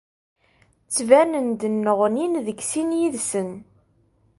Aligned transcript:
Ttbanen-d 0.85 1.61
nneɣnin 1.73 2.33
deg 2.45 2.59
sin 2.69 2.89
yid-sen. 2.99 3.49